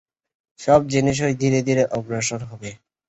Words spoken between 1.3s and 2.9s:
ধীরে ধীরে অগ্রসর হবে।